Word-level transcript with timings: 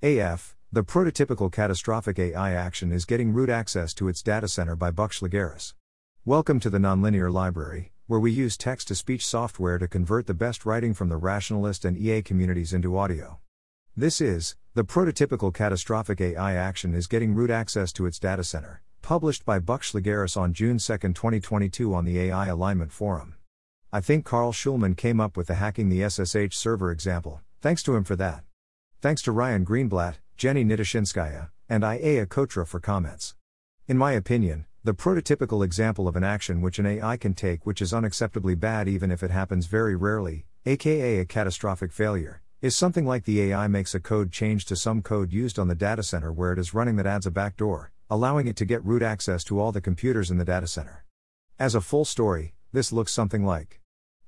AF, 0.00 0.54
the 0.70 0.84
prototypical 0.84 1.50
catastrophic 1.50 2.20
AI 2.20 2.52
action 2.52 2.92
is 2.92 3.04
getting 3.04 3.32
root 3.32 3.50
access 3.50 3.92
to 3.94 4.06
its 4.06 4.22
data 4.22 4.46
center 4.46 4.76
by 4.76 4.92
Buck 4.92 5.10
Shlegeris. 5.10 5.74
Welcome 6.24 6.60
to 6.60 6.70
the 6.70 6.78
Nonlinear 6.78 7.32
Library, 7.32 7.90
where 8.06 8.20
we 8.20 8.30
use 8.30 8.56
text 8.56 8.86
to 8.86 8.94
speech 8.94 9.26
software 9.26 9.76
to 9.76 9.88
convert 9.88 10.28
the 10.28 10.34
best 10.34 10.64
writing 10.64 10.94
from 10.94 11.08
the 11.08 11.16
rationalist 11.16 11.84
and 11.84 11.98
EA 11.98 12.22
communities 12.22 12.72
into 12.72 12.96
audio. 12.96 13.40
This 13.96 14.20
is, 14.20 14.54
the 14.74 14.84
prototypical 14.84 15.52
catastrophic 15.52 16.20
AI 16.20 16.54
action 16.54 16.94
is 16.94 17.08
getting 17.08 17.34
root 17.34 17.50
access 17.50 17.92
to 17.94 18.06
its 18.06 18.20
data 18.20 18.44
center, 18.44 18.82
published 19.02 19.44
by 19.44 19.58
Buck 19.58 19.82
Shlegeris 19.82 20.36
on 20.36 20.52
June 20.52 20.78
2, 20.78 20.96
2022 20.96 21.92
on 21.92 22.04
the 22.04 22.20
AI 22.20 22.46
Alignment 22.46 22.92
Forum. 22.92 23.34
I 23.92 24.00
think 24.00 24.24
Carl 24.24 24.52
Shulman 24.52 24.96
came 24.96 25.20
up 25.20 25.36
with 25.36 25.48
the 25.48 25.56
hacking 25.56 25.88
the 25.88 26.08
SSH 26.08 26.56
server 26.56 26.92
example, 26.92 27.40
thanks 27.60 27.82
to 27.82 27.96
him 27.96 28.04
for 28.04 28.14
that. 28.14 28.44
Thanks 29.00 29.22
to 29.22 29.32
Ryan 29.32 29.64
Greenblatt, 29.64 30.16
Jenny 30.36 30.64
Nitishinskaya, 30.64 31.50
and 31.68 31.84
Ajeya 31.84 32.26
Cotra 32.26 32.66
for 32.66 32.80
comments. 32.80 33.36
In 33.86 33.96
my 33.96 34.10
opinion, 34.10 34.66
the 34.82 34.92
prototypical 34.92 35.64
example 35.64 36.08
of 36.08 36.16
an 36.16 36.24
action 36.24 36.60
which 36.60 36.80
an 36.80 36.86
AI 36.86 37.16
can 37.16 37.32
take 37.32 37.64
which 37.64 37.80
is 37.80 37.92
unacceptably 37.92 38.58
bad 38.58 38.88
even 38.88 39.12
if 39.12 39.22
it 39.22 39.30
happens 39.30 39.66
very 39.66 39.94
rarely, 39.94 40.46
aka 40.66 41.20
a 41.20 41.24
catastrophic 41.24 41.92
failure, 41.92 42.42
is 42.60 42.74
something 42.74 43.06
like 43.06 43.22
the 43.22 43.40
AI 43.42 43.68
makes 43.68 43.94
a 43.94 44.00
code 44.00 44.32
change 44.32 44.66
to 44.66 44.74
some 44.74 45.00
code 45.00 45.32
used 45.32 45.60
on 45.60 45.68
the 45.68 45.76
data 45.76 46.02
center 46.02 46.32
where 46.32 46.52
it 46.52 46.58
is 46.58 46.74
running 46.74 46.96
that 46.96 47.06
adds 47.06 47.24
a 47.24 47.30
backdoor, 47.30 47.92
allowing 48.10 48.48
it 48.48 48.56
to 48.56 48.64
get 48.64 48.84
root 48.84 49.02
access 49.02 49.44
to 49.44 49.60
all 49.60 49.70
the 49.70 49.80
computers 49.80 50.28
in 50.28 50.38
the 50.38 50.44
data 50.44 50.66
center. 50.66 51.04
As 51.56 51.76
a 51.76 51.80
full 51.80 52.04
story, 52.04 52.54
this 52.72 52.92
looks 52.92 53.12
something 53.12 53.44
like 53.44 53.78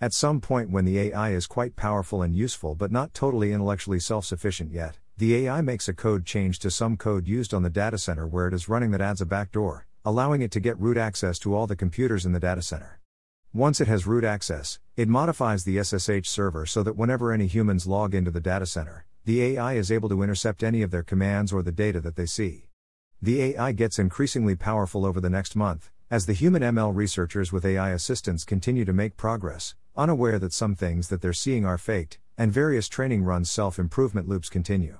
At 0.00 0.12
some 0.12 0.40
point, 0.40 0.70
when 0.70 0.84
the 0.84 0.96
AI 1.00 1.30
is 1.30 1.48
quite 1.48 1.74
powerful 1.74 2.22
and 2.22 2.32
useful 2.32 2.76
but 2.76 2.92
not 2.92 3.14
totally 3.14 3.52
intellectually 3.52 3.98
self 3.98 4.24
sufficient 4.24 4.70
yet, 4.70 4.98
the 5.16 5.34
AI 5.34 5.60
makes 5.60 5.88
a 5.88 5.92
code 5.92 6.24
change 6.24 6.60
to 6.60 6.70
some 6.70 6.96
code 6.96 7.26
used 7.26 7.52
on 7.52 7.64
the 7.64 7.70
data 7.70 7.98
center 7.98 8.24
where 8.24 8.46
it 8.46 8.54
is 8.54 8.68
running 8.68 8.92
that 8.92 9.00
adds 9.00 9.20
a 9.20 9.26
backdoor, 9.26 9.88
allowing 10.04 10.40
it 10.40 10.52
to 10.52 10.60
get 10.60 10.78
root 10.78 10.96
access 10.96 11.36
to 11.40 11.52
all 11.52 11.66
the 11.66 11.74
computers 11.74 12.24
in 12.24 12.30
the 12.30 12.38
data 12.38 12.62
center. 12.62 13.00
Once 13.52 13.80
it 13.80 13.88
has 13.88 14.06
root 14.06 14.22
access, 14.22 14.78
it 14.94 15.08
modifies 15.08 15.64
the 15.64 15.82
SSH 15.82 16.28
server 16.28 16.64
so 16.64 16.84
that 16.84 16.96
whenever 16.96 17.32
any 17.32 17.48
humans 17.48 17.88
log 17.88 18.14
into 18.14 18.30
the 18.30 18.40
data 18.40 18.66
center, 18.66 19.04
the 19.24 19.42
AI 19.42 19.72
is 19.72 19.90
able 19.90 20.08
to 20.08 20.22
intercept 20.22 20.62
any 20.62 20.82
of 20.82 20.92
their 20.92 21.02
commands 21.02 21.52
or 21.52 21.60
the 21.60 21.72
data 21.72 22.00
that 22.00 22.14
they 22.14 22.26
see. 22.26 22.68
The 23.20 23.42
AI 23.42 23.72
gets 23.72 23.98
increasingly 23.98 24.54
powerful 24.54 25.04
over 25.04 25.20
the 25.20 25.28
next 25.28 25.56
month, 25.56 25.90
as 26.10 26.24
the 26.24 26.32
human 26.32 26.62
ML 26.62 26.96
researchers 26.96 27.52
with 27.52 27.66
AI 27.66 27.90
assistants 27.90 28.44
continue 28.44 28.86
to 28.86 28.94
make 28.94 29.18
progress, 29.18 29.74
unaware 29.94 30.38
that 30.38 30.54
some 30.54 30.74
things 30.74 31.08
that 31.08 31.20
they're 31.20 31.34
seeing 31.34 31.66
are 31.66 31.76
faked, 31.76 32.18
and 32.38 32.50
various 32.50 32.88
training 32.88 33.24
runs 33.24 33.50
self 33.50 33.78
improvement 33.78 34.26
loops 34.26 34.48
continue. 34.48 34.98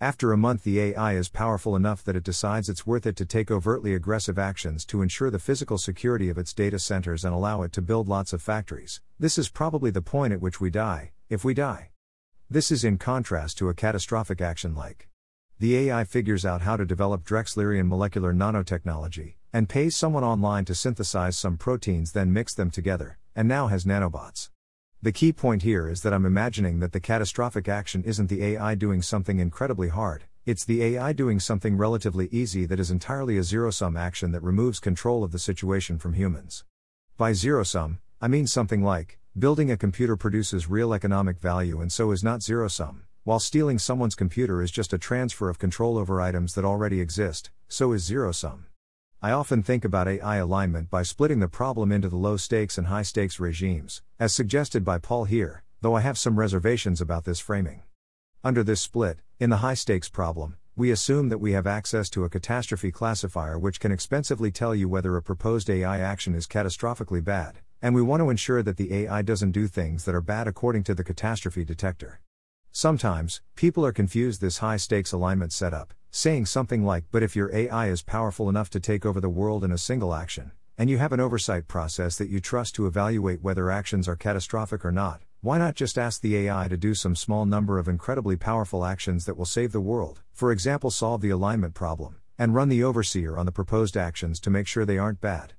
After 0.00 0.32
a 0.32 0.36
month, 0.36 0.64
the 0.64 0.80
AI 0.80 1.12
is 1.14 1.28
powerful 1.28 1.76
enough 1.76 2.02
that 2.02 2.16
it 2.16 2.24
decides 2.24 2.68
it's 2.68 2.84
worth 2.84 3.06
it 3.06 3.14
to 3.16 3.26
take 3.26 3.48
overtly 3.48 3.94
aggressive 3.94 4.40
actions 4.40 4.84
to 4.86 5.02
ensure 5.02 5.30
the 5.30 5.38
physical 5.38 5.78
security 5.78 6.30
of 6.30 6.38
its 6.38 6.52
data 6.52 6.80
centers 6.80 7.24
and 7.24 7.32
allow 7.32 7.62
it 7.62 7.72
to 7.74 7.82
build 7.82 8.08
lots 8.08 8.32
of 8.32 8.42
factories. 8.42 9.00
This 9.20 9.38
is 9.38 9.48
probably 9.48 9.90
the 9.90 10.02
point 10.02 10.32
at 10.32 10.40
which 10.40 10.60
we 10.60 10.70
die, 10.70 11.12
if 11.28 11.44
we 11.44 11.54
die. 11.54 11.90
This 12.48 12.72
is 12.72 12.82
in 12.82 12.98
contrast 12.98 13.56
to 13.58 13.68
a 13.68 13.74
catastrophic 13.74 14.40
action 14.40 14.74
like 14.74 15.06
the 15.60 15.76
AI 15.76 16.02
figures 16.02 16.44
out 16.44 16.62
how 16.62 16.76
to 16.76 16.86
develop 16.86 17.22
Drexlerian 17.22 17.86
molecular 17.86 18.32
nanotechnology, 18.32 19.34
and 19.52 19.68
pays 19.68 19.96
someone 19.96 20.24
online 20.24 20.64
to 20.64 20.74
synthesize 20.74 21.36
some 21.36 21.56
proteins, 21.56 22.12
then 22.12 22.32
mix 22.32 22.54
them 22.54 22.70
together, 22.70 23.18
and 23.34 23.48
now 23.48 23.66
has 23.66 23.84
nanobots. 23.84 24.50
The 25.02 25.12
key 25.12 25.32
point 25.32 25.62
here 25.62 25.88
is 25.88 26.02
that 26.02 26.12
I'm 26.12 26.26
imagining 26.26 26.80
that 26.80 26.92
the 26.92 27.00
catastrophic 27.00 27.68
action 27.68 28.04
isn't 28.04 28.28
the 28.28 28.44
AI 28.44 28.74
doing 28.74 29.02
something 29.02 29.38
incredibly 29.38 29.88
hard, 29.88 30.24
it's 30.46 30.64
the 30.64 30.82
AI 30.82 31.12
doing 31.12 31.40
something 31.40 31.76
relatively 31.76 32.28
easy 32.32 32.66
that 32.66 32.80
is 32.80 32.90
entirely 32.90 33.38
a 33.38 33.42
zero 33.42 33.70
sum 33.70 33.96
action 33.96 34.32
that 34.32 34.42
removes 34.42 34.80
control 34.80 35.24
of 35.24 35.32
the 35.32 35.38
situation 35.38 35.98
from 35.98 36.14
humans. 36.14 36.64
By 37.16 37.32
zero 37.32 37.62
sum, 37.64 38.00
I 38.20 38.28
mean 38.28 38.46
something 38.46 38.82
like 38.82 39.18
building 39.38 39.70
a 39.70 39.76
computer 39.76 40.16
produces 40.16 40.68
real 40.68 40.92
economic 40.92 41.38
value 41.38 41.80
and 41.80 41.92
so 41.92 42.10
is 42.10 42.24
not 42.24 42.42
zero 42.42 42.68
sum 42.68 43.04
while 43.24 43.38
stealing 43.38 43.78
someone's 43.78 44.14
computer 44.14 44.62
is 44.62 44.70
just 44.70 44.94
a 44.94 44.98
transfer 44.98 45.50
of 45.50 45.58
control 45.58 45.98
over 45.98 46.20
items 46.22 46.54
that 46.54 46.64
already 46.64 47.00
exist, 47.00 47.50
so 47.68 47.92
is 47.92 48.02
zero 48.02 48.32
sum. 48.32 48.66
I 49.22 49.32
often 49.32 49.62
think 49.62 49.84
about 49.84 50.08
AI 50.08 50.36
alignment 50.36 50.88
by 50.88 51.02
splitting 51.02 51.40
the 51.40 51.48
problem 51.48 51.92
into 51.92 52.08
the 52.08 52.16
low 52.16 52.38
stakes 52.38 52.78
and 52.78 52.86
high 52.86 53.02
stakes 53.02 53.38
regimes, 53.38 54.00
as 54.18 54.32
suggested 54.32 54.82
by 54.82 54.96
Paul 54.96 55.24
here, 55.24 55.62
though 55.82 55.94
I 55.94 56.00
have 56.00 56.16
some 56.16 56.38
reservations 56.38 57.02
about 57.02 57.26
this 57.26 57.38
framing. 57.38 57.82
Under 58.42 58.64
this 58.64 58.80
split, 58.80 59.18
in 59.38 59.50
the 59.50 59.58
high 59.58 59.74
stakes 59.74 60.08
problem, 60.08 60.56
we 60.74 60.90
assume 60.90 61.28
that 61.28 61.36
we 61.36 61.52
have 61.52 61.66
access 61.66 62.08
to 62.10 62.24
a 62.24 62.30
catastrophe 62.30 62.90
classifier 62.90 63.58
which 63.58 63.78
can 63.78 63.92
expensively 63.92 64.50
tell 64.50 64.74
you 64.74 64.88
whether 64.88 65.14
a 65.14 65.22
proposed 65.22 65.68
AI 65.68 65.98
action 65.98 66.34
is 66.34 66.46
catastrophically 66.46 67.22
bad, 67.22 67.58
and 67.82 67.94
we 67.94 68.00
want 68.00 68.22
to 68.22 68.30
ensure 68.30 68.62
that 68.62 68.78
the 68.78 68.94
AI 68.94 69.20
doesn't 69.20 69.52
do 69.52 69.66
things 69.66 70.06
that 70.06 70.14
are 70.14 70.22
bad 70.22 70.48
according 70.48 70.82
to 70.84 70.94
the 70.94 71.04
catastrophe 71.04 71.62
detector. 71.62 72.22
Sometimes, 72.72 73.42
people 73.54 73.84
are 73.84 73.92
confused 73.92 74.40
this 74.40 74.58
high 74.58 74.78
stakes 74.78 75.12
alignment 75.12 75.52
setup, 75.52 75.92
saying 76.10 76.46
something 76.46 76.84
like, 76.84 77.04
But 77.12 77.22
if 77.22 77.36
your 77.36 77.54
AI 77.54 77.88
is 77.88 78.02
powerful 78.02 78.48
enough 78.48 78.68
to 78.70 78.80
take 78.80 79.06
over 79.06 79.20
the 79.20 79.28
world 79.28 79.62
in 79.62 79.70
a 79.70 79.78
single 79.78 80.12
action, 80.12 80.50
and 80.76 80.90
you 80.90 80.98
have 80.98 81.12
an 81.12 81.20
oversight 81.20 81.68
process 81.68 82.18
that 82.18 82.28
you 82.28 82.40
trust 82.40 82.74
to 82.74 82.86
evaluate 82.86 83.42
whether 83.42 83.70
actions 83.70 84.08
are 84.08 84.16
catastrophic 84.16 84.84
or 84.84 84.90
not, 84.90 85.22
why 85.40 85.56
not 85.56 85.74
just 85.74 85.96
ask 85.96 86.20
the 86.20 86.36
AI 86.36 86.68
to 86.68 86.76
do 86.76 86.94
some 86.94 87.14
small 87.14 87.46
number 87.46 87.78
of 87.78 87.88
incredibly 87.88 88.36
powerful 88.36 88.84
actions 88.84 89.24
that 89.24 89.36
will 89.36 89.44
save 89.44 89.72
the 89.72 89.80
world, 89.80 90.20
for 90.32 90.50
example, 90.50 90.90
solve 90.90 91.20
the 91.20 91.30
alignment 91.30 91.74
problem, 91.74 92.16
and 92.38 92.54
run 92.54 92.68
the 92.68 92.82
overseer 92.82 93.38
on 93.38 93.46
the 93.46 93.52
proposed 93.52 93.96
actions 93.96 94.40
to 94.40 94.50
make 94.50 94.66
sure 94.66 94.84
they 94.84 94.98
aren't 94.98 95.20
bad? 95.20 95.54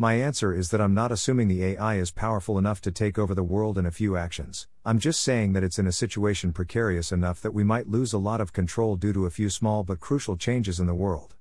My 0.00 0.14
answer 0.14 0.54
is 0.54 0.70
that 0.70 0.80
I'm 0.80 0.94
not 0.94 1.12
assuming 1.12 1.48
the 1.48 1.62
AI 1.62 1.96
is 1.96 2.10
powerful 2.10 2.56
enough 2.56 2.80
to 2.80 2.90
take 2.90 3.18
over 3.18 3.34
the 3.34 3.42
world 3.42 3.76
in 3.76 3.84
a 3.84 3.90
few 3.90 4.16
actions, 4.16 4.66
I'm 4.82 4.98
just 4.98 5.20
saying 5.20 5.52
that 5.52 5.62
it's 5.62 5.78
in 5.78 5.86
a 5.86 5.92
situation 5.92 6.54
precarious 6.54 7.12
enough 7.12 7.42
that 7.42 7.52
we 7.52 7.64
might 7.64 7.86
lose 7.86 8.14
a 8.14 8.18
lot 8.18 8.40
of 8.40 8.54
control 8.54 8.96
due 8.96 9.12
to 9.12 9.26
a 9.26 9.30
few 9.30 9.50
small 9.50 9.84
but 9.84 10.00
crucial 10.00 10.38
changes 10.38 10.80
in 10.80 10.86
the 10.86 10.94
world. 10.94 11.34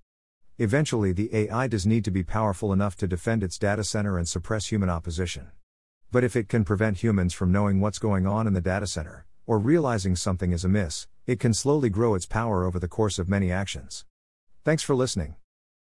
Eventually, 0.57 1.13
the 1.13 1.33
AI 1.33 1.67
does 1.67 1.85
need 1.85 2.03
to 2.03 2.11
be 2.11 2.21
powerful 2.21 2.73
enough 2.73 2.97
to 2.97 3.07
defend 3.07 3.43
its 3.43 3.57
data 3.57 3.81
center 3.81 4.17
and 4.17 4.27
suppress 4.27 4.65
human 4.65 4.89
opposition. 4.89 5.51
But 6.11 6.25
if 6.25 6.35
it 6.35 6.49
can 6.49 6.65
prevent 6.65 6.97
humans 6.97 7.33
from 7.33 7.53
knowing 7.53 7.79
what's 7.79 7.97
going 7.97 8.27
on 8.27 8.45
in 8.45 8.51
the 8.51 8.59
data 8.59 8.87
center, 8.87 9.25
or 9.47 9.57
realizing 9.57 10.17
something 10.17 10.51
is 10.51 10.65
amiss, 10.65 11.07
it 11.25 11.39
can 11.39 11.53
slowly 11.53 11.89
grow 11.89 12.13
its 12.13 12.25
power 12.25 12.65
over 12.65 12.77
the 12.77 12.89
course 12.89 13.19
of 13.19 13.29
many 13.29 13.53
actions. 13.53 14.03
Thanks 14.65 14.83
for 14.83 14.95
listening. 14.95 15.37